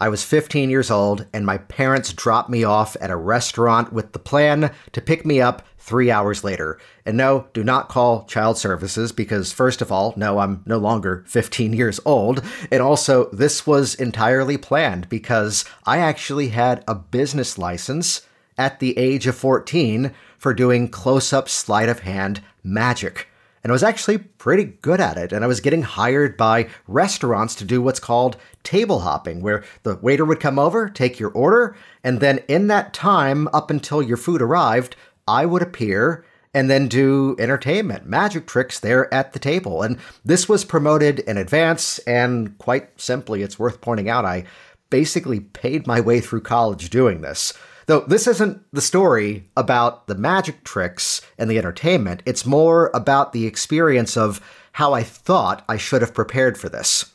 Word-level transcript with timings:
I 0.00 0.08
was 0.08 0.22
15 0.22 0.70
years 0.70 0.92
old, 0.92 1.26
and 1.32 1.44
my 1.44 1.58
parents 1.58 2.12
dropped 2.12 2.48
me 2.48 2.62
off 2.62 2.96
at 3.00 3.10
a 3.10 3.16
restaurant 3.16 3.92
with 3.92 4.12
the 4.12 4.20
plan 4.20 4.72
to 4.92 5.00
pick 5.00 5.26
me 5.26 5.40
up 5.40 5.66
three 5.76 6.08
hours 6.08 6.44
later. 6.44 6.78
And 7.04 7.16
no, 7.16 7.48
do 7.52 7.64
not 7.64 7.88
call 7.88 8.24
child 8.26 8.58
services 8.58 9.10
because, 9.10 9.52
first 9.52 9.82
of 9.82 9.90
all, 9.90 10.14
no, 10.16 10.38
I'm 10.38 10.62
no 10.66 10.78
longer 10.78 11.24
15 11.26 11.72
years 11.72 11.98
old. 12.04 12.44
And 12.70 12.80
also, 12.80 13.28
this 13.30 13.66
was 13.66 13.96
entirely 13.96 14.56
planned 14.56 15.08
because 15.08 15.64
I 15.84 15.98
actually 15.98 16.50
had 16.50 16.84
a 16.86 16.94
business 16.94 17.58
license 17.58 18.22
at 18.56 18.78
the 18.78 18.96
age 18.96 19.26
of 19.26 19.34
14 19.34 20.14
for 20.36 20.54
doing 20.54 20.88
close 20.88 21.32
up 21.32 21.48
sleight 21.48 21.88
of 21.88 22.00
hand 22.00 22.40
magic 22.62 23.26
and 23.68 23.72
I 23.72 23.74
was 23.74 23.82
actually 23.82 24.16
pretty 24.16 24.64
good 24.64 24.98
at 24.98 25.18
it. 25.18 25.30
And 25.30 25.44
I 25.44 25.46
was 25.46 25.60
getting 25.60 25.82
hired 25.82 26.38
by 26.38 26.70
restaurants 26.86 27.54
to 27.56 27.66
do 27.66 27.82
what's 27.82 28.00
called 28.00 28.38
table 28.62 29.00
hopping, 29.00 29.42
where 29.42 29.62
the 29.82 29.96
waiter 29.96 30.24
would 30.24 30.40
come 30.40 30.58
over, 30.58 30.88
take 30.88 31.20
your 31.20 31.28
order, 31.32 31.76
and 32.02 32.20
then 32.20 32.38
in 32.48 32.68
that 32.68 32.94
time, 32.94 33.46
up 33.48 33.70
until 33.70 34.00
your 34.00 34.16
food 34.16 34.40
arrived, 34.40 34.96
I 35.26 35.44
would 35.44 35.60
appear 35.60 36.24
and 36.54 36.70
then 36.70 36.88
do 36.88 37.36
entertainment, 37.38 38.06
magic 38.06 38.46
tricks 38.46 38.80
there 38.80 39.12
at 39.12 39.34
the 39.34 39.38
table. 39.38 39.82
And 39.82 39.98
this 40.24 40.48
was 40.48 40.64
promoted 40.64 41.18
in 41.18 41.36
advance, 41.36 41.98
and 42.06 42.56
quite 42.56 42.98
simply, 42.98 43.42
it's 43.42 43.58
worth 43.58 43.82
pointing 43.82 44.08
out, 44.08 44.24
I 44.24 44.44
basically 44.88 45.40
paid 45.40 45.86
my 45.86 46.00
way 46.00 46.20
through 46.20 46.40
college 46.40 46.88
doing 46.88 47.20
this. 47.20 47.52
Though 47.88 48.00
this 48.00 48.26
isn't 48.26 48.62
the 48.70 48.82
story 48.82 49.48
about 49.56 50.08
the 50.08 50.14
magic 50.14 50.62
tricks 50.62 51.22
and 51.38 51.50
the 51.50 51.56
entertainment, 51.56 52.22
it's 52.26 52.44
more 52.44 52.90
about 52.92 53.32
the 53.32 53.46
experience 53.46 54.14
of 54.14 54.42
how 54.72 54.92
I 54.92 55.02
thought 55.02 55.64
I 55.70 55.78
should 55.78 56.02
have 56.02 56.12
prepared 56.12 56.58
for 56.58 56.68
this. 56.68 57.14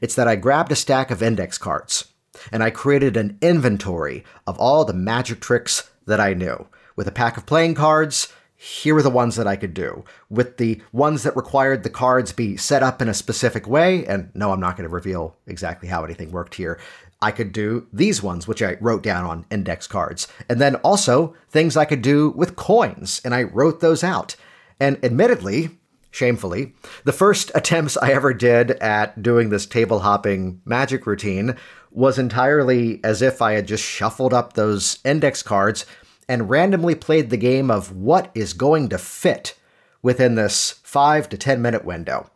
It's 0.00 0.14
that 0.14 0.26
I 0.26 0.36
grabbed 0.36 0.72
a 0.72 0.76
stack 0.76 1.10
of 1.10 1.22
index 1.22 1.58
cards 1.58 2.06
and 2.50 2.62
I 2.62 2.70
created 2.70 3.18
an 3.18 3.36
inventory 3.42 4.24
of 4.46 4.58
all 4.58 4.86
the 4.86 4.94
magic 4.94 5.40
tricks 5.40 5.90
that 6.06 6.20
I 6.20 6.32
knew. 6.32 6.68
With 6.96 7.06
a 7.06 7.12
pack 7.12 7.36
of 7.36 7.44
playing 7.44 7.74
cards, 7.74 8.32
here 8.56 8.94
were 8.94 9.02
the 9.02 9.10
ones 9.10 9.36
that 9.36 9.46
I 9.46 9.56
could 9.56 9.74
do. 9.74 10.04
With 10.30 10.56
the 10.56 10.80
ones 10.90 11.22
that 11.24 11.36
required 11.36 11.82
the 11.82 11.90
cards 11.90 12.32
be 12.32 12.56
set 12.56 12.82
up 12.82 13.02
in 13.02 13.10
a 13.10 13.14
specific 13.14 13.68
way, 13.68 14.06
and 14.06 14.30
no, 14.34 14.52
I'm 14.52 14.60
not 14.60 14.78
going 14.78 14.88
to 14.88 14.94
reveal 14.94 15.36
exactly 15.46 15.86
how 15.86 16.02
anything 16.02 16.30
worked 16.30 16.54
here. 16.54 16.80
I 17.24 17.30
could 17.30 17.52
do 17.52 17.86
these 17.90 18.22
ones, 18.22 18.46
which 18.46 18.62
I 18.62 18.76
wrote 18.82 19.02
down 19.02 19.24
on 19.24 19.46
index 19.50 19.86
cards. 19.86 20.28
And 20.46 20.60
then 20.60 20.76
also 20.76 21.34
things 21.48 21.74
I 21.74 21.86
could 21.86 22.02
do 22.02 22.28
with 22.36 22.54
coins, 22.54 23.22
and 23.24 23.34
I 23.34 23.44
wrote 23.44 23.80
those 23.80 24.04
out. 24.04 24.36
And 24.78 25.02
admittedly, 25.02 25.70
shamefully, 26.10 26.74
the 27.04 27.14
first 27.14 27.50
attempts 27.54 27.96
I 27.96 28.10
ever 28.10 28.34
did 28.34 28.72
at 28.72 29.22
doing 29.22 29.48
this 29.48 29.64
table 29.64 30.00
hopping 30.00 30.60
magic 30.66 31.06
routine 31.06 31.56
was 31.90 32.18
entirely 32.18 33.00
as 33.02 33.22
if 33.22 33.40
I 33.40 33.52
had 33.52 33.66
just 33.66 33.82
shuffled 33.82 34.34
up 34.34 34.52
those 34.52 34.98
index 35.02 35.42
cards 35.42 35.86
and 36.28 36.50
randomly 36.50 36.94
played 36.94 37.30
the 37.30 37.38
game 37.38 37.70
of 37.70 37.96
what 37.96 38.30
is 38.34 38.52
going 38.52 38.90
to 38.90 38.98
fit 38.98 39.58
within 40.02 40.34
this 40.34 40.72
five 40.82 41.30
to 41.30 41.38
10 41.38 41.62
minute 41.62 41.86
window. 41.86 42.28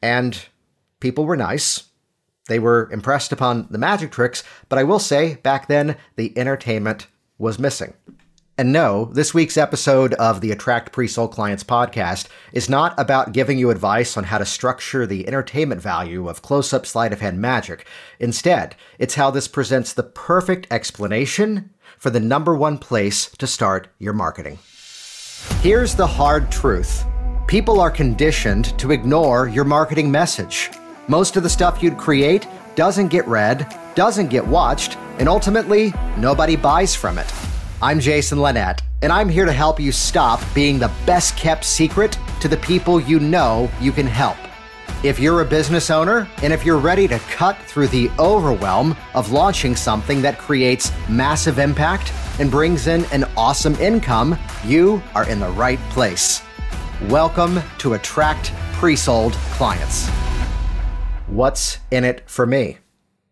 And 0.00 0.46
people 0.98 1.26
were 1.26 1.36
nice. 1.36 1.90
They 2.48 2.58
were 2.58 2.90
impressed 2.92 3.32
upon 3.32 3.68
the 3.70 3.78
magic 3.78 4.10
tricks, 4.10 4.42
but 4.68 4.78
I 4.78 4.84
will 4.84 4.98
say, 4.98 5.36
back 5.36 5.68
then, 5.68 5.96
the 6.16 6.36
entertainment 6.36 7.06
was 7.38 7.58
missing. 7.58 7.94
And 8.60 8.72
no, 8.72 9.04
this 9.12 9.32
week's 9.32 9.56
episode 9.56 10.14
of 10.14 10.40
the 10.40 10.50
Attract 10.50 10.90
Pre 10.90 11.06
Sold 11.06 11.30
Clients 11.30 11.62
podcast 11.62 12.26
is 12.52 12.68
not 12.68 12.92
about 12.98 13.32
giving 13.32 13.56
you 13.56 13.70
advice 13.70 14.16
on 14.16 14.24
how 14.24 14.38
to 14.38 14.44
structure 14.44 15.06
the 15.06 15.28
entertainment 15.28 15.80
value 15.80 16.28
of 16.28 16.42
close 16.42 16.72
up 16.72 16.84
sleight 16.84 17.12
of 17.12 17.20
hand 17.20 17.40
magic. 17.40 17.86
Instead, 18.18 18.74
it's 18.98 19.14
how 19.14 19.30
this 19.30 19.46
presents 19.46 19.92
the 19.92 20.02
perfect 20.02 20.66
explanation 20.72 21.70
for 21.98 22.10
the 22.10 22.18
number 22.18 22.56
one 22.56 22.78
place 22.78 23.30
to 23.38 23.46
start 23.46 23.88
your 24.00 24.12
marketing. 24.12 24.58
Here's 25.60 25.94
the 25.94 26.06
hard 26.06 26.50
truth 26.50 27.04
people 27.46 27.80
are 27.80 27.92
conditioned 27.92 28.76
to 28.78 28.90
ignore 28.90 29.46
your 29.46 29.64
marketing 29.64 30.10
message. 30.10 30.68
Most 31.10 31.38
of 31.38 31.42
the 31.42 31.48
stuff 31.48 31.82
you'd 31.82 31.96
create 31.96 32.46
doesn't 32.74 33.08
get 33.08 33.26
read, 33.26 33.74
doesn't 33.94 34.28
get 34.28 34.46
watched, 34.46 34.98
and 35.18 35.26
ultimately, 35.26 35.94
nobody 36.18 36.54
buys 36.54 36.94
from 36.94 37.16
it. 37.16 37.32
I'm 37.80 37.98
Jason 37.98 38.42
Linett, 38.42 38.82
and 39.00 39.10
I'm 39.10 39.30
here 39.30 39.46
to 39.46 39.52
help 39.52 39.80
you 39.80 39.90
stop 39.90 40.42
being 40.54 40.78
the 40.78 40.92
best 41.06 41.34
kept 41.34 41.64
secret 41.64 42.18
to 42.42 42.48
the 42.48 42.58
people 42.58 43.00
you 43.00 43.20
know 43.20 43.70
you 43.80 43.90
can 43.90 44.06
help. 44.06 44.36
If 45.02 45.18
you're 45.18 45.40
a 45.40 45.46
business 45.46 45.88
owner, 45.88 46.28
and 46.42 46.52
if 46.52 46.66
you're 46.66 46.76
ready 46.76 47.08
to 47.08 47.18
cut 47.30 47.56
through 47.62 47.88
the 47.88 48.10
overwhelm 48.18 48.94
of 49.14 49.32
launching 49.32 49.76
something 49.76 50.20
that 50.20 50.36
creates 50.36 50.92
massive 51.08 51.58
impact 51.58 52.12
and 52.38 52.50
brings 52.50 52.86
in 52.86 53.06
an 53.12 53.24
awesome 53.34 53.76
income, 53.76 54.38
you 54.62 55.02
are 55.14 55.26
in 55.26 55.40
the 55.40 55.48
right 55.48 55.80
place. 55.88 56.42
Welcome 57.08 57.62
to 57.78 57.94
Attract 57.94 58.52
Pre 58.74 58.94
Sold 58.94 59.32
Clients. 59.52 60.10
What's 61.30 61.78
in 61.90 62.04
it 62.04 62.28
for 62.28 62.46
me? 62.46 62.78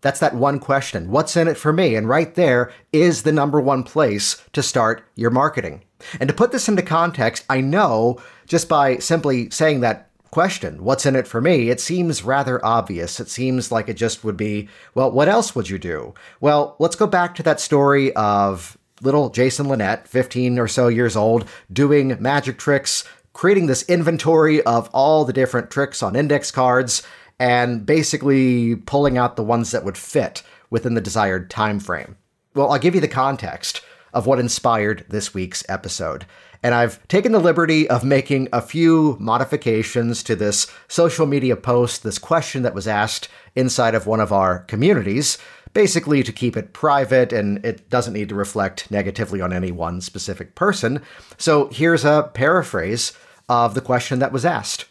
That's 0.03 0.21
that 0.21 0.35
one 0.35 0.59
question. 0.59 1.11
What's 1.11 1.35
in 1.35 1.49
it 1.49 1.57
for 1.57 1.73
me? 1.73 1.97
And 1.97 2.07
right 2.07 2.35
there 2.35 2.71
is 2.93 3.23
the 3.23 3.33
number 3.33 3.59
one 3.59 3.83
place 3.85 4.43
to 4.53 4.63
start 4.63 5.03
your 5.15 5.31
marketing. 5.31 5.83
And 6.21 6.29
to 6.29 6.35
put 6.35 6.53
this 6.53 6.69
into 6.69 6.83
context, 6.83 7.47
I 7.49 7.63
know 7.63 8.21
just 8.47 8.69
by 8.69 8.99
simply 8.99 9.49
saying 9.49 9.81
that 9.81 10.11
question, 10.31 10.85
what's 10.85 11.07
in 11.07 11.17
it 11.17 11.27
for 11.27 11.41
me, 11.41 11.71
it 11.71 11.81
seems 11.81 12.23
rather 12.23 12.65
obvious. 12.65 13.19
It 13.19 13.31
seems 13.31 13.73
like 13.73 13.89
it 13.89 13.97
just 13.97 14.23
would 14.23 14.37
be, 14.37 14.69
well, 14.95 15.11
what 15.11 15.29
else 15.29 15.55
would 15.55 15.71
you 15.71 15.79
do? 15.79 16.13
Well, 16.41 16.77
let's 16.79 16.97
go 16.97 17.07
back 17.07 17.35
to 17.37 17.43
that 17.45 17.61
story 17.61 18.13
of 18.13 18.77
little 19.01 19.31
Jason 19.31 19.69
Linett, 19.69 20.07
15 20.07 20.59
or 20.59 20.69
so 20.69 20.89
years 20.89 21.17
old, 21.17 21.49
doing 21.73 22.15
magic 22.21 22.59
tricks, 22.59 23.05
creating 23.33 23.67
this 23.67 23.85
inventory 23.85 24.63
of 24.65 24.91
all 24.93 25.25
the 25.25 25.33
different 25.33 25.71
tricks 25.71 26.03
on 26.03 26.15
index 26.15 26.51
cards 26.51 27.03
and 27.39 27.85
basically 27.85 28.77
pulling 28.77 29.19
out 29.19 29.37
the 29.37 29.45
ones 29.45 29.71
that 29.71 29.85
would 29.85 29.99
fit 29.99 30.43
within 30.71 30.95
the 30.95 31.01
desired 31.01 31.51
time 31.51 31.79
frame. 31.79 32.17
Well, 32.55 32.71
I'll 32.71 32.79
give 32.79 32.95
you 32.95 33.01
the 33.01 33.09
context 33.09 33.83
of 34.13 34.27
what 34.27 34.39
inspired 34.39 35.05
this 35.09 35.35
week's 35.35 35.65
episode. 35.69 36.25
And 36.63 36.75
I've 36.75 37.07
taken 37.09 37.33
the 37.33 37.39
liberty 37.39 37.89
of 37.89 38.03
making 38.03 38.49
a 38.53 38.63
few 38.63 39.17
modifications 39.21 40.23
to 40.23 40.35
this 40.35 40.67
social 40.89 41.27
media 41.27 41.55
post, 41.55 42.03
this 42.03 42.19
question 42.19 42.63
that 42.63 42.75
was 42.75 42.89
asked 42.89 43.29
inside 43.55 43.95
of 43.95 44.07
one 44.07 44.21
of 44.21 44.33
our 44.33 44.61
communities, 44.61 45.39
basically 45.75 46.23
to 46.23 46.33
keep 46.33 46.57
it 46.57 46.73
private 46.73 47.33
and 47.33 47.65
it 47.65 47.91
doesn't 47.91 48.15
need 48.15 48.31
to 48.31 48.35
reflect 48.35 48.91
negatively 48.91 49.43
on 49.43 49.53
any 49.53 49.71
one 49.71 50.01
specific 50.01 50.55
person. 50.55 51.03
So 51.37 51.69
here's 51.69 52.05
a 52.05 52.31
paraphrase 52.33 53.13
of 53.49 53.75
the 53.75 53.83
question 53.83 54.19
that 54.21 54.33
was 54.33 54.47
asked. 54.47 54.87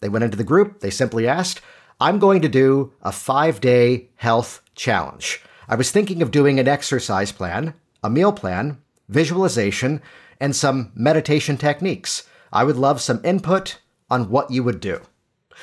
They 0.00 0.08
went 0.08 0.24
into 0.24 0.36
the 0.36 0.44
group, 0.44 0.80
they 0.80 0.90
simply 0.90 1.26
asked, 1.26 1.60
I'm 2.02 2.18
going 2.18 2.40
to 2.40 2.48
do 2.48 2.94
a 3.02 3.12
five 3.12 3.60
day 3.60 4.08
health 4.16 4.62
challenge. 4.74 5.42
I 5.68 5.74
was 5.74 5.90
thinking 5.90 6.22
of 6.22 6.30
doing 6.30 6.58
an 6.58 6.66
exercise 6.66 7.30
plan, 7.30 7.74
a 8.02 8.08
meal 8.08 8.32
plan, 8.32 8.78
visualization, 9.10 10.00
and 10.40 10.56
some 10.56 10.92
meditation 10.94 11.58
techniques. 11.58 12.26
I 12.52 12.64
would 12.64 12.78
love 12.78 13.02
some 13.02 13.20
input 13.22 13.80
on 14.08 14.30
what 14.30 14.50
you 14.50 14.64
would 14.64 14.80
do. 14.80 15.02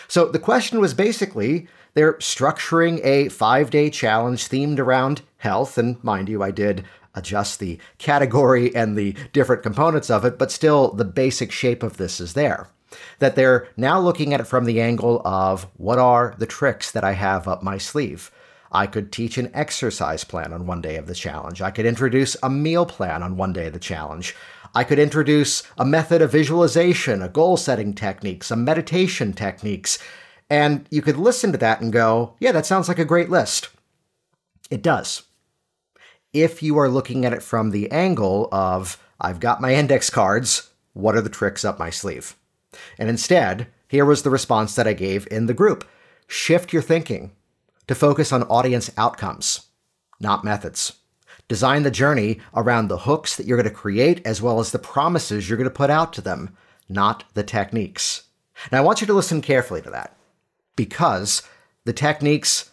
So 0.08 0.26
the 0.26 0.38
question 0.38 0.80
was 0.80 0.94
basically 0.94 1.68
they're 1.96 2.14
structuring 2.14 3.04
a 3.04 3.30
five 3.30 3.72
day 3.72 3.90
challenge 3.90 4.48
themed 4.48 4.78
around 4.78 5.24
health. 5.38 5.80
And 5.80 6.02
mind 6.04 6.30
you, 6.30 6.44
I 6.44 6.52
did 6.52 6.86
adjust 7.16 7.60
the 7.60 7.80
category 7.98 8.76
and 8.76 8.96
the 8.96 9.16
different 9.34 9.64
components 9.64 10.12
of 10.12 10.24
it, 10.24 10.38
but 10.38 10.52
still 10.52 10.92
the 10.92 11.04
basic 11.04 11.52
shape 11.52 11.82
of 11.82 11.98
this 11.98 12.20
is 12.20 12.34
there 12.34 12.70
that 13.20 13.36
they're 13.36 13.68
now 13.78 14.00
looking 14.00 14.34
at 14.34 14.40
it 14.40 14.48
from 14.48 14.66
the 14.66 14.82
angle 14.82 15.22
of 15.26 15.68
what 15.78 16.00
are 16.00 16.36
the 16.38 16.46
tricks 16.46 16.92
that 16.92 17.04
I 17.04 17.14
have 17.14 17.48
up 17.48 17.64
my 17.64 17.78
sleeve. 17.78 18.32
I 18.72 18.88
could 18.88 19.12
teach 19.12 19.38
an 19.38 19.52
exercise 19.54 20.24
plan 20.24 20.54
on 20.54 20.68
one 20.68 20.82
day 20.82 20.98
of 20.98 21.08
the 21.08 21.16
challenge. 21.16 21.62
I 21.62 21.72
could 21.72 21.86
introduce 21.86 22.36
a 22.44 22.50
meal 22.50 22.86
plan 22.86 23.24
on 23.24 23.38
one 23.38 23.54
day 23.54 23.68
of 23.68 23.74
the 23.74 23.80
challenge. 23.80 24.36
I 24.76 24.84
could 24.84 25.00
introduce 25.00 25.64
a 25.78 25.86
method 25.86 26.22
of 26.22 26.32
visualization, 26.32 27.22
a 27.22 27.30
goal 27.30 27.58
setting 27.58 27.94
technique, 27.94 28.44
some 28.44 28.64
meditation 28.64 29.34
techniques. 29.34 29.98
And 30.50 30.86
you 30.92 31.02
could 31.02 31.18
listen 31.18 31.52
to 31.52 31.58
that 31.60 31.82
and 31.82 31.92
go, 31.92 32.36
yeah, 32.40 32.52
that 32.52 32.66
sounds 32.66 32.88
like 32.88 33.00
a 33.00 33.06
great 33.06 33.30
list. 33.30 33.70
It 34.70 34.82
does. 34.82 35.24
If 36.34 36.62
you 36.62 36.78
are 36.78 36.90
looking 36.90 37.26
at 37.26 37.34
it 37.34 37.42
from 37.42 37.72
the 37.72 37.90
angle 37.92 38.50
of, 38.52 39.02
I've 39.20 39.40
got 39.40 39.62
my 39.62 39.74
index 39.74 40.10
cards, 40.10 40.70
what 40.94 41.16
are 41.16 41.22
the 41.22 41.30
tricks 41.30 41.64
up 41.64 41.80
my 41.80 41.90
sleeve? 41.90 42.36
And 42.98 43.10
instead, 43.10 43.68
here 43.88 44.06
was 44.06 44.24
the 44.24 44.30
response 44.30 44.76
that 44.76 44.88
I 44.88 44.94
gave 44.94 45.28
in 45.32 45.46
the 45.46 45.54
group 45.54 45.88
shift 46.28 46.74
your 46.74 46.82
thinking 46.82 47.32
to 47.88 47.96
focus 47.96 48.34
on 48.34 48.44
audience 48.44 48.92
outcomes, 48.98 49.68
not 50.20 50.44
methods. 50.44 50.94
Design 51.48 51.84
the 51.84 51.92
journey 51.92 52.40
around 52.54 52.90
the 52.90 53.00
hooks 53.00 53.36
that 53.36 53.46
you're 53.46 53.58
going 53.58 53.70
to 53.70 53.74
create 53.74 54.26
as 54.26 54.42
well 54.42 54.60
as 54.60 54.72
the 54.72 54.80
promises 54.80 55.48
you're 55.48 55.58
going 55.58 55.70
to 55.70 55.74
put 55.74 55.90
out 55.90 56.12
to 56.14 56.22
them, 56.22 56.56
not 56.90 57.24
the 57.34 57.44
techniques. 57.44 58.24
Now, 58.72 58.80
I 58.80 58.82
want 58.82 59.00
you 59.00 59.08
to 59.08 59.14
listen 59.14 59.42
carefully 59.42 59.82
to 59.84 59.90
that 59.92 60.18
because 60.76 61.44
the 61.86 61.94
techniques 61.94 62.70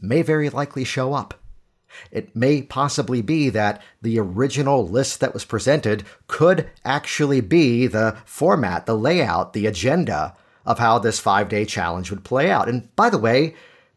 may 0.00 0.22
very 0.22 0.48
likely 0.48 0.84
show 0.84 1.12
up. 1.12 1.34
It 2.10 2.34
may 2.34 2.62
possibly 2.62 3.22
be 3.22 3.48
that 3.50 3.82
the 4.02 4.18
original 4.18 4.86
list 4.86 5.20
that 5.20 5.34
was 5.34 5.44
presented 5.44 6.04
could 6.26 6.68
actually 6.84 7.40
be 7.40 7.86
the 7.86 8.16
format, 8.24 8.86
the 8.86 8.96
layout, 8.96 9.52
the 9.52 9.66
agenda 9.66 10.36
of 10.66 10.78
how 10.78 10.98
this 10.98 11.18
five 11.18 11.48
day 11.48 11.64
challenge 11.64 12.10
would 12.10 12.24
play 12.24 12.50
out. 12.50 12.68
And 12.68 12.94
by 12.96 13.10
the 13.10 13.18
way, 13.18 13.54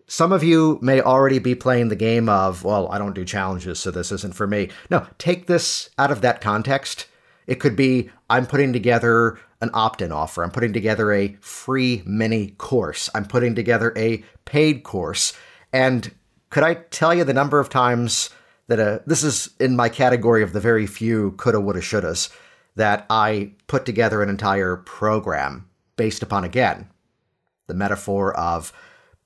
some 0.07 0.31
of 0.31 0.43
you 0.43 0.79
may 0.81 1.01
already 1.01 1.39
be 1.39 1.53
playing 1.53 1.89
the 1.89 1.95
game 1.95 2.29
of, 2.29 2.63
well, 2.63 2.87
I 2.89 2.97
don't 2.97 3.13
do 3.13 3.25
challenges, 3.25 3.79
so 3.79 3.91
this 3.91 4.11
isn't 4.11 4.35
for 4.35 4.47
me. 4.47 4.69
No, 4.89 5.05
take 5.17 5.47
this 5.47 5.89
out 5.97 6.11
of 6.11 6.21
that 6.21 6.39
context. 6.39 7.07
It 7.45 7.59
could 7.59 7.75
be 7.75 8.09
I'm 8.29 8.45
putting 8.45 8.73
together 8.73 9.39
an 9.59 9.69
opt 9.73 10.01
in 10.01 10.11
offer, 10.11 10.43
I'm 10.43 10.51
putting 10.51 10.73
together 10.73 11.11
a 11.11 11.35
free 11.41 12.03
mini 12.05 12.51
course, 12.51 13.09
I'm 13.15 13.25
putting 13.25 13.55
together 13.55 13.91
a 13.97 14.23
paid 14.45 14.83
course. 14.83 15.33
And 15.73 16.13
could 16.49 16.63
I 16.63 16.75
tell 16.75 17.13
you 17.13 17.23
the 17.23 17.33
number 17.33 17.59
of 17.59 17.69
times 17.69 18.29
that 18.67 18.79
a, 18.79 19.01
this 19.05 19.23
is 19.23 19.49
in 19.59 19.75
my 19.75 19.89
category 19.89 20.43
of 20.43 20.53
the 20.53 20.59
very 20.59 20.87
few 20.87 21.31
coulda, 21.31 21.59
woulda, 21.59 21.79
shouldas 21.79 22.33
that 22.75 23.05
I 23.09 23.51
put 23.67 23.85
together 23.85 24.21
an 24.21 24.29
entire 24.29 24.77
program 24.77 25.67
based 25.95 26.21
upon, 26.21 26.43
again, 26.43 26.89
the 27.67 27.73
metaphor 27.73 28.37
of 28.37 28.71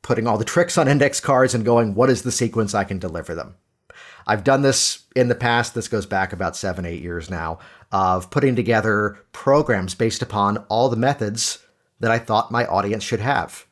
putting 0.02 0.26
all 0.26 0.38
the 0.38 0.46
tricks 0.46 0.78
on 0.78 0.88
index 0.88 1.20
cards 1.20 1.54
and 1.54 1.66
going, 1.66 1.94
what 1.94 2.10
is 2.10 2.24
the 2.24 2.32
sequence 2.32 2.74
I 2.74 2.86
can 2.86 2.98
deliver 2.98 3.36
them? 3.36 3.56
I've 4.26 4.44
done 4.44 4.62
this 4.62 5.04
in 5.16 5.28
the 5.28 5.36
past. 5.36 5.74
This 5.74 5.88
goes 5.88 6.06
back 6.06 6.32
about 6.32 6.56
seven, 6.56 6.86
eight 6.86 7.02
years 7.02 7.30
now 7.30 7.60
of 7.92 8.30
putting 8.30 8.56
together 8.56 9.20
programs 9.32 9.96
based 9.96 10.22
upon 10.22 10.58
all 10.70 10.90
the 10.90 10.96
methods 10.96 11.60
that 12.00 12.12
I 12.12 12.20
thought 12.20 12.52
my 12.52 12.66
audience 12.66 13.04
should 13.04 13.20
have. 13.20 13.66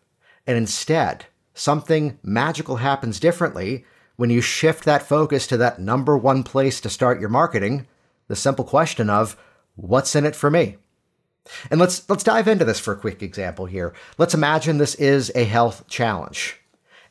And 0.45 0.57
instead, 0.57 1.25
something 1.59 2.17
magical 2.23 2.77
happens 2.77 3.19
differently 3.19 3.85
when 4.15 4.29
you 4.29 4.41
shift 4.41 4.85
that 4.85 5.03
focus 5.03 5.47
to 5.47 5.57
that 5.57 5.79
number 5.79 6.17
one 6.17 6.43
place 6.43 6.81
to 6.81 6.89
start 6.89 7.19
your 7.19 7.29
marketing 7.29 7.87
the 8.29 8.35
simple 8.35 8.63
question 8.63 9.09
of, 9.09 9.35
what's 9.75 10.15
in 10.15 10.25
it 10.25 10.35
for 10.35 10.49
me? 10.49 10.77
And 11.69 11.79
let's 11.79 12.07
let's 12.09 12.23
dive 12.23 12.47
into 12.47 12.63
this 12.63 12.79
for 12.79 12.93
a 12.93 12.99
quick 12.99 13.23
example 13.23 13.65
here. 13.65 13.93
Let's 14.17 14.35
imagine 14.35 14.77
this 14.77 14.95
is 14.95 15.31
a 15.35 15.45
health 15.45 15.87
challenge. 15.87 16.57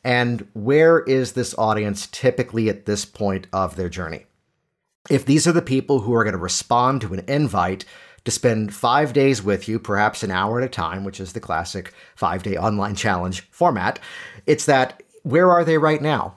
And 0.01 0.47
where 0.53 0.99
is 0.99 1.33
this 1.33 1.53
audience 1.57 2.07
typically 2.07 2.69
at 2.69 2.85
this 2.85 3.03
point 3.03 3.47
of 3.51 3.75
their 3.75 3.89
journey? 3.89 4.25
If 5.09 5.25
these 5.25 5.45
are 5.45 5.51
the 5.51 5.61
people 5.61 5.99
who 5.99 6.13
are 6.13 6.23
going 6.23 6.33
to 6.33 6.39
respond 6.39 7.01
to 7.01 7.13
an 7.13 7.25
invite 7.27 7.83
to 8.25 8.31
spend 8.31 8.73
five 8.73 9.13
days 9.13 9.41
with 9.43 9.67
you, 9.67 9.79
perhaps 9.79 10.23
an 10.23 10.31
hour 10.31 10.59
at 10.59 10.65
a 10.65 10.69
time, 10.69 11.03
which 11.03 11.19
is 11.19 11.33
the 11.33 11.39
classic 11.39 11.93
five 12.15 12.43
day 12.43 12.57
online 12.57 12.95
challenge 12.95 13.41
format, 13.51 13.99
it's 14.45 14.65
that 14.65 15.03
where 15.23 15.51
are 15.51 15.63
they 15.63 15.77
right 15.77 16.01
now? 16.01 16.35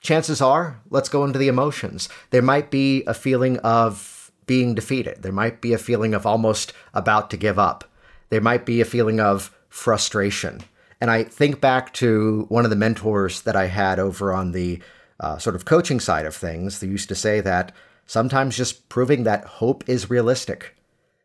Chances 0.00 0.40
are, 0.40 0.80
let's 0.90 1.08
go 1.08 1.24
into 1.24 1.38
the 1.38 1.48
emotions. 1.48 2.08
There 2.30 2.42
might 2.42 2.70
be 2.70 3.04
a 3.06 3.14
feeling 3.14 3.58
of 3.58 4.32
being 4.46 4.74
defeated. 4.74 5.22
There 5.22 5.32
might 5.32 5.60
be 5.60 5.72
a 5.72 5.78
feeling 5.78 6.14
of 6.14 6.26
almost 6.26 6.72
about 6.92 7.30
to 7.30 7.36
give 7.36 7.58
up. 7.58 7.84
There 8.30 8.40
might 8.40 8.66
be 8.66 8.80
a 8.80 8.84
feeling 8.84 9.20
of 9.20 9.56
frustration. 9.68 10.60
And 11.00 11.10
I 11.10 11.22
think 11.24 11.60
back 11.60 11.92
to 11.94 12.46
one 12.48 12.64
of 12.64 12.70
the 12.70 12.76
mentors 12.76 13.42
that 13.42 13.56
I 13.56 13.66
had 13.66 13.98
over 13.98 14.32
on 14.32 14.52
the 14.52 14.80
uh, 15.20 15.38
sort 15.38 15.54
of 15.54 15.64
coaching 15.64 16.00
side 16.00 16.26
of 16.26 16.34
things. 16.34 16.80
They 16.80 16.88
used 16.88 17.08
to 17.08 17.14
say 17.14 17.40
that 17.40 17.72
sometimes 18.06 18.56
just 18.56 18.88
proving 18.88 19.22
that 19.24 19.44
hope 19.44 19.88
is 19.88 20.10
realistic 20.10 20.74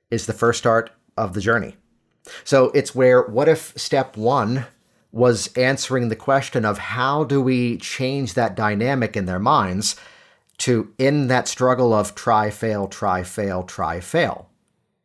is 0.09 0.25
the 0.25 0.33
first 0.33 0.59
start 0.59 0.92
of 1.18 1.33
the 1.33 1.42
journey. 1.42 1.75
So 2.44 2.65
it's 2.71 2.95
where 2.95 3.24
what 3.24 3.48
if 3.48 3.74
step 3.75 4.18
one 4.18 4.65
was 5.12 5.50
answering 5.56 6.09
the 6.09 6.15
question 6.15 6.65
of 6.65 6.77
how 6.77 7.24
do 7.24 7.42
we 7.42 7.77
change 7.77 8.33
that 8.33 8.56
dynamic 8.56 9.15
in 9.15 9.25
their 9.25 9.39
minds 9.39 9.95
to 10.57 10.94
in 10.98 11.27
that 11.27 11.48
struggle 11.48 11.94
of 11.94 12.15
try, 12.15 12.50
fail, 12.50 12.88
try, 12.88 13.24
fail, 13.24 13.63
try, 13.63 14.00
fail. 14.00 14.50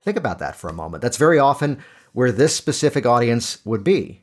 Think 0.02 0.16
about 0.16 0.38
that 0.40 0.56
for 0.56 0.68
a 0.68 0.74
moment. 0.74 1.02
That's 1.02 1.16
very 1.16 1.38
often 1.38 1.78
where 2.12 2.32
this 2.32 2.56
specific 2.56 3.06
audience 3.06 3.64
would 3.64 3.84
be. 3.84 4.22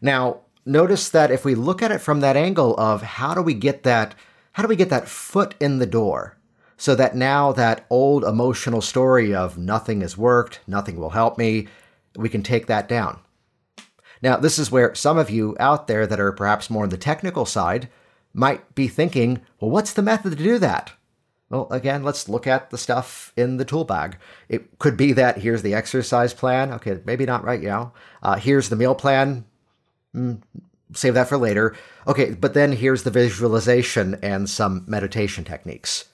Now, 0.00 0.40
notice 0.64 1.10
that 1.10 1.30
if 1.30 1.44
we 1.44 1.54
look 1.54 1.82
at 1.82 1.92
it 1.92 2.00
from 2.00 2.20
that 2.20 2.36
angle 2.36 2.78
of 2.78 3.02
how 3.02 3.34
do 3.34 3.42
we 3.42 3.54
get 3.54 3.82
that 3.82 4.14
how 4.52 4.62
do 4.62 4.68
we 4.68 4.76
get 4.76 4.90
that 4.90 5.08
foot 5.08 5.54
in 5.60 5.78
the 5.78 5.86
door 5.86 6.36
so 6.78 6.94
that 6.94 7.16
now 7.16 7.52
that 7.52 7.84
old 7.90 8.24
emotional 8.24 8.80
story 8.80 9.34
of 9.34 9.58
nothing 9.58 10.00
has 10.00 10.16
worked, 10.16 10.60
nothing 10.66 10.96
will 10.96 11.10
help 11.10 11.36
me, 11.36 11.66
we 12.16 12.28
can 12.28 12.42
take 12.42 12.66
that 12.68 12.88
down. 12.88 13.18
Now, 14.22 14.36
this 14.36 14.58
is 14.58 14.70
where 14.70 14.94
some 14.94 15.18
of 15.18 15.28
you 15.28 15.56
out 15.60 15.88
there 15.88 16.06
that 16.06 16.20
are 16.20 16.32
perhaps 16.32 16.70
more 16.70 16.84
on 16.84 16.88
the 16.88 16.96
technical 16.96 17.44
side 17.44 17.88
might 18.32 18.74
be 18.74 18.88
thinking, 18.88 19.42
well, 19.60 19.70
what's 19.70 19.92
the 19.92 20.02
method 20.02 20.36
to 20.38 20.42
do 20.42 20.58
that? 20.58 20.92
Well, 21.50 21.66
again, 21.70 22.02
let's 22.04 22.28
look 22.28 22.46
at 22.46 22.70
the 22.70 22.78
stuff 22.78 23.32
in 23.36 23.56
the 23.56 23.64
tool 23.64 23.84
bag. 23.84 24.16
It 24.48 24.78
could 24.78 24.96
be 24.96 25.12
that 25.14 25.38
here's 25.38 25.62
the 25.62 25.74
exercise 25.74 26.34
plan. 26.34 26.72
Okay, 26.74 27.00
maybe 27.04 27.26
not 27.26 27.44
right 27.44 27.62
now. 27.62 27.92
Uh, 28.22 28.36
here's 28.36 28.68
the 28.68 28.76
meal 28.76 28.94
plan. 28.94 29.46
Mm, 30.14 30.42
save 30.92 31.14
that 31.14 31.28
for 31.28 31.38
later. 31.38 31.74
Okay, 32.06 32.34
but 32.34 32.54
then 32.54 32.72
here's 32.72 33.02
the 33.02 33.10
visualization 33.10 34.18
and 34.22 34.48
some 34.48 34.84
meditation 34.86 35.42
techniques. 35.44 36.04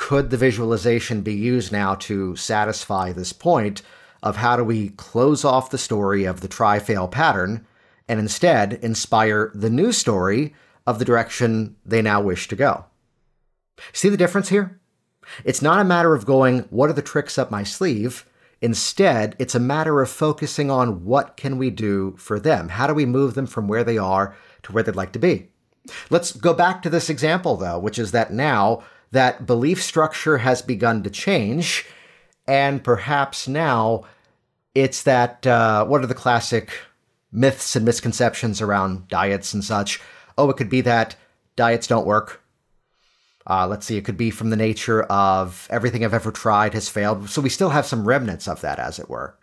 Could 0.00 0.30
the 0.30 0.38
visualization 0.38 1.20
be 1.20 1.34
used 1.34 1.70
now 1.72 1.94
to 1.96 2.34
satisfy 2.34 3.12
this 3.12 3.34
point 3.34 3.82
of 4.22 4.36
how 4.36 4.56
do 4.56 4.64
we 4.64 4.88
close 4.88 5.44
off 5.44 5.70
the 5.70 5.76
story 5.76 6.24
of 6.24 6.40
the 6.40 6.48
try 6.48 6.78
fail 6.78 7.06
pattern 7.06 7.66
and 8.08 8.18
instead 8.18 8.72
inspire 8.82 9.52
the 9.54 9.68
new 9.68 9.92
story 9.92 10.54
of 10.86 10.98
the 10.98 11.04
direction 11.04 11.76
they 11.84 12.00
now 12.00 12.18
wish 12.18 12.48
to 12.48 12.56
go. 12.56 12.86
See 13.92 14.08
the 14.08 14.16
difference 14.16 14.48
here? 14.48 14.80
It's 15.44 15.60
not 15.60 15.80
a 15.80 15.84
matter 15.84 16.14
of 16.14 16.24
going, 16.24 16.60
what 16.70 16.88
are 16.88 16.94
the 16.94 17.02
tricks 17.02 17.36
up 17.36 17.50
my 17.50 17.62
sleeve? 17.62 18.24
Instead, 18.62 19.36
it's 19.38 19.54
a 19.54 19.60
matter 19.60 20.00
of 20.00 20.08
focusing 20.08 20.70
on 20.70 21.04
what 21.04 21.36
can 21.36 21.58
we 21.58 21.68
do 21.68 22.16
for 22.16 22.40
them? 22.40 22.70
How 22.70 22.86
do 22.86 22.94
we 22.94 23.04
move 23.04 23.34
them 23.34 23.46
from 23.46 23.68
where 23.68 23.84
they 23.84 23.98
are 23.98 24.34
to 24.62 24.72
where 24.72 24.82
they'd 24.82 24.96
like 24.96 25.12
to 25.12 25.18
be? 25.18 25.50
Let's 26.08 26.32
go 26.32 26.54
back 26.54 26.80
to 26.82 26.90
this 26.90 27.10
example, 27.10 27.58
though, 27.58 27.78
which 27.78 27.98
is 27.98 28.12
that 28.12 28.32
now 28.32 28.82
that 29.12 29.46
belief 29.46 29.82
structure 29.82 30.38
has 30.38 30.62
begun 30.62 31.02
to 31.02 31.10
change, 31.10 31.86
and 32.46 32.82
perhaps 32.82 33.48
now 33.48 34.04
it's 34.74 35.02
that 35.02 35.46
uh, 35.46 35.84
what 35.84 36.02
are 36.02 36.06
the 36.06 36.14
classic 36.14 36.70
myths 37.32 37.76
and 37.76 37.84
misconceptions 37.84 38.60
around 38.60 39.08
diets 39.08 39.54
and 39.54 39.64
such? 39.64 40.00
oh, 40.40 40.50
it 40.50 40.56
could 40.56 40.70
be 40.70 40.80
that 40.80 41.16
diets 41.54 41.86
don't 41.86 42.06
work. 42.06 42.42
Uh, 43.46 43.66
let's 43.66 43.86
see, 43.86 43.96
it 43.96 44.04
could 44.04 44.16
be 44.16 44.30
from 44.30 44.50
the 44.50 44.56
nature 44.56 45.02
of 45.04 45.66
everything 45.70 46.04
I've 46.04 46.14
ever 46.14 46.30
tried 46.30 46.74
has 46.74 46.88
failed. 46.88 47.28
So 47.28 47.42
we 47.42 47.48
still 47.48 47.70
have 47.70 47.86
some 47.86 48.06
remnants 48.06 48.48
of 48.48 48.60
that, 48.62 48.78
as 48.78 48.98
it 48.98 49.10
were. 49.10 49.36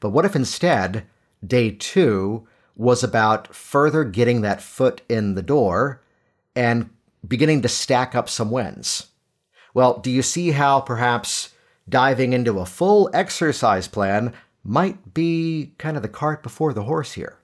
But 0.00 0.10
what 0.10 0.24
if 0.24 0.34
instead, 0.34 1.06
day 1.46 1.70
two 1.70 2.46
was 2.76 3.02
about 3.02 3.54
further 3.54 4.04
getting 4.04 4.40
that 4.40 4.62
foot 4.62 5.02
in 5.08 5.34
the 5.34 5.42
door 5.42 6.00
and 6.54 6.90
beginning 7.26 7.62
to 7.62 7.68
stack 7.68 8.14
up 8.14 8.28
some 8.28 8.50
wins? 8.50 9.08
Well, 9.74 9.98
do 9.98 10.10
you 10.10 10.22
see 10.22 10.52
how 10.52 10.80
perhaps 10.80 11.50
diving 11.88 12.32
into 12.32 12.60
a 12.60 12.66
full 12.66 13.10
exercise 13.12 13.88
plan 13.88 14.32
might 14.64 15.14
be 15.14 15.72
kind 15.78 15.96
of 15.96 16.02
the 16.02 16.08
cart 16.08 16.42
before 16.42 16.72
the 16.72 16.84
horse 16.84 17.12
here? 17.12 17.38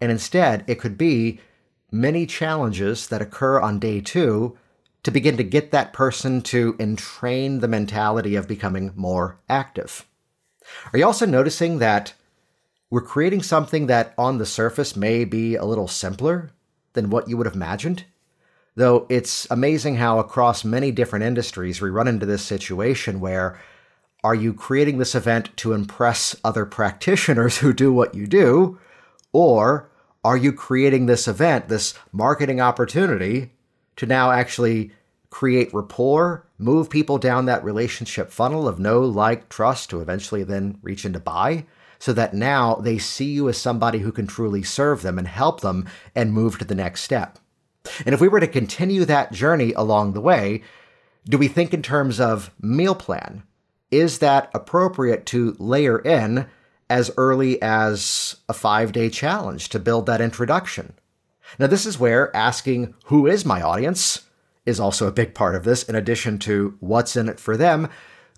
And 0.00 0.10
instead, 0.10 0.64
it 0.66 0.80
could 0.80 0.98
be 0.98 1.40
many 1.90 2.26
challenges 2.26 3.06
that 3.08 3.22
occur 3.22 3.60
on 3.60 3.78
day 3.78 4.00
two 4.00 4.56
to 5.02 5.10
begin 5.10 5.36
to 5.36 5.44
get 5.44 5.70
that 5.70 5.92
person 5.92 6.42
to 6.42 6.76
entrain 6.78 7.60
the 7.60 7.68
mentality 7.68 8.34
of 8.34 8.48
becoming 8.48 8.92
more 8.94 9.38
active. 9.48 10.06
Are 10.92 10.98
you 10.98 11.06
also 11.06 11.26
noticing 11.26 11.78
that 11.78 12.14
we're 12.90 13.00
creating 13.00 13.42
something 13.42 13.86
that 13.86 14.14
on 14.16 14.38
the 14.38 14.46
surface 14.46 14.94
may 14.94 15.24
be 15.24 15.56
a 15.56 15.64
little 15.64 15.88
simpler 15.88 16.50
than 16.92 17.10
what 17.10 17.28
you 17.28 17.36
would 17.36 17.46
have 17.46 17.54
imagined? 17.54 18.04
Though 18.74 19.06
it's 19.10 19.46
amazing 19.50 19.96
how 19.96 20.18
across 20.18 20.64
many 20.64 20.90
different 20.90 21.24
industries 21.24 21.80
we 21.80 21.90
run 21.90 22.08
into 22.08 22.24
this 22.24 22.42
situation 22.42 23.20
where 23.20 23.60
are 24.24 24.34
you 24.34 24.54
creating 24.54 24.98
this 24.98 25.14
event 25.14 25.54
to 25.58 25.72
impress 25.72 26.36
other 26.44 26.64
practitioners 26.64 27.58
who 27.58 27.72
do 27.72 27.92
what 27.92 28.14
you 28.14 28.26
do? 28.26 28.78
Or 29.32 29.90
are 30.24 30.36
you 30.36 30.52
creating 30.52 31.06
this 31.06 31.26
event, 31.26 31.68
this 31.68 31.94
marketing 32.12 32.60
opportunity 32.60 33.50
to 33.96 34.06
now 34.06 34.30
actually 34.30 34.92
create 35.30 35.74
rapport, 35.74 36.46
move 36.58 36.88
people 36.88 37.18
down 37.18 37.46
that 37.46 37.64
relationship 37.64 38.30
funnel 38.30 38.68
of 38.68 38.78
know, 38.78 39.00
like, 39.00 39.48
trust 39.48 39.90
to 39.90 40.00
eventually 40.00 40.44
then 40.44 40.78
reach 40.82 41.04
into 41.04 41.18
buy? 41.18 41.66
So 41.98 42.12
that 42.12 42.34
now 42.34 42.76
they 42.76 42.98
see 42.98 43.26
you 43.26 43.48
as 43.48 43.58
somebody 43.58 44.00
who 44.00 44.12
can 44.12 44.26
truly 44.26 44.62
serve 44.62 45.02
them 45.02 45.18
and 45.18 45.28
help 45.28 45.60
them 45.60 45.86
and 46.14 46.32
move 46.32 46.58
to 46.58 46.64
the 46.64 46.74
next 46.74 47.02
step. 47.02 47.38
And 48.04 48.14
if 48.14 48.20
we 48.20 48.28
were 48.28 48.40
to 48.40 48.46
continue 48.46 49.04
that 49.04 49.32
journey 49.32 49.72
along 49.72 50.12
the 50.12 50.20
way, 50.20 50.62
do 51.28 51.38
we 51.38 51.48
think 51.48 51.72
in 51.72 51.82
terms 51.82 52.20
of 52.20 52.50
meal 52.60 52.94
plan? 52.94 53.42
Is 53.90 54.20
that 54.20 54.50
appropriate 54.54 55.26
to 55.26 55.54
layer 55.58 55.98
in 55.98 56.46
as 56.92 57.10
early 57.16 57.60
as 57.62 58.36
a 58.50 58.52
five 58.52 58.92
day 58.92 59.08
challenge 59.08 59.70
to 59.70 59.78
build 59.78 60.04
that 60.04 60.20
introduction. 60.20 60.92
Now, 61.58 61.66
this 61.66 61.86
is 61.86 61.98
where 61.98 62.34
asking, 62.36 62.94
Who 63.06 63.26
is 63.26 63.46
my 63.46 63.62
audience? 63.62 64.28
is 64.66 64.78
also 64.78 65.08
a 65.08 65.12
big 65.12 65.34
part 65.34 65.54
of 65.54 65.64
this, 65.64 65.82
in 65.82 65.94
addition 65.94 66.38
to 66.38 66.76
what's 66.80 67.16
in 67.16 67.30
it 67.30 67.40
for 67.40 67.56
them. 67.56 67.88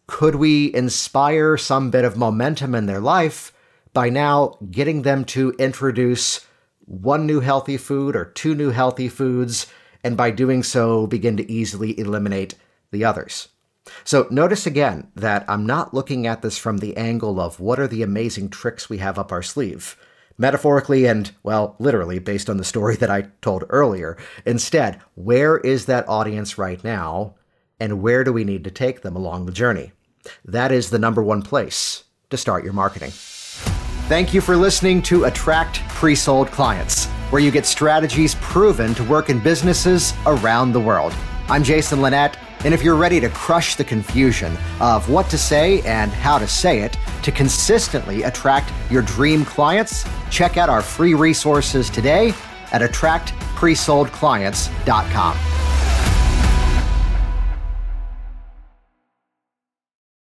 Could 0.07 0.37
we 0.37 0.73
inspire 0.73 1.57
some 1.57 1.91
bit 1.91 2.05
of 2.05 2.17
momentum 2.17 2.75
in 2.77 2.87
their 2.87 3.01
life 3.01 3.53
by 3.93 4.09
now 4.09 4.57
getting 4.71 5.03
them 5.03 5.25
to 5.27 5.51
introduce 5.59 6.47
one 6.87 7.27
new 7.27 7.41
healthy 7.41 7.77
food 7.77 8.17
or 8.17 8.25
two 8.25 8.55
new 8.55 8.71
healthy 8.71 9.09
foods, 9.09 9.67
and 10.03 10.17
by 10.17 10.31
doing 10.31 10.63
so, 10.63 11.07
begin 11.07 11.37
to 11.37 11.51
easily 11.51 11.99
eliminate 11.99 12.55
the 12.91 13.05
others? 13.05 13.49
So 14.03 14.27
notice 14.31 14.67
again 14.67 15.09
that 15.15 15.45
I'm 15.49 15.67
not 15.67 15.93
looking 15.93 16.27
at 16.27 16.43
this 16.43 16.57
from 16.57 16.79
the 16.79 16.97
angle 16.97 17.41
of 17.41 17.61
what 17.61 17.79
are 17.79 17.87
the 17.87 18.03
amazing 18.03 18.49
tricks 18.49 18.89
we 18.89 18.99
have 18.99 19.19
up 19.19 19.33
our 19.33 19.43
sleeve 19.43 19.97
metaphorically 20.39 21.07
and, 21.07 21.31
well, 21.43 21.77
literally, 21.79 22.19
based 22.19 22.51
on 22.51 22.57
the 22.57 22.65
story 22.65 22.97
that 23.01 23.11
I 23.11 23.29
told 23.41 23.65
earlier. 23.69 24.17
Instead, 24.45 25.01
where 25.15 25.59
is 25.59 25.87
that 25.87 26.09
audience 26.09 26.59
right 26.59 26.83
now, 26.83 27.35
and 27.81 28.03
where 28.03 28.25
do 28.25 28.33
we 28.33 28.45
need 28.45 28.65
to 28.65 28.71
take 28.71 29.03
them 29.03 29.17
along 29.17 29.47
the 29.47 29.53
journey? 29.53 29.93
That 30.45 30.73
is 30.73 30.91
the 30.91 30.99
number 30.99 31.23
one 31.23 31.43
place 31.43 32.05
to 32.31 32.37
start 32.37 32.65
your 32.65 32.73
marketing. 32.73 33.13
Thank 34.07 34.35
you 34.35 34.43
for 34.43 34.55
listening 34.55 35.01
to 35.05 35.25
Attract 35.25 35.81
Pre 35.89 36.15
Sold 36.15 36.51
Clients, 36.51 37.07
where 37.31 37.41
you 37.41 37.51
get 37.51 37.65
strategies 37.65 38.35
proven 38.35 38.95
to 38.97 39.05
work 39.05 39.31
in 39.31 39.41
businesses 39.41 40.13
around 40.27 40.73
the 40.73 40.81
world. 40.81 41.17
I'm 41.49 41.65
Jason 41.65 42.03
Linett. 42.03 42.37
And 42.67 42.75
if 42.75 42.83
you're 42.83 42.97
ready 42.97 43.19
to 43.21 43.31
crush 43.31 43.77
the 43.77 43.85
confusion 43.85 44.59
of 44.79 45.09
what 45.09 45.31
to 45.31 45.39
say 45.39 45.81
and 45.83 46.13
how 46.13 46.37
to 46.37 46.47
say 46.47 46.81
it 46.81 46.99
to 47.23 47.33
consistently 47.33 48.25
attract 48.25 48.71
your 48.91 49.01
dream 49.01 49.43
clients, 49.43 50.05
check 50.31 50.59
out 50.59 50.69
our 50.69 50.83
free 50.83 51.15
resources 51.15 51.89
today 51.89 52.35
at 52.73 52.83
attractpresoldclients.com. 52.83 55.64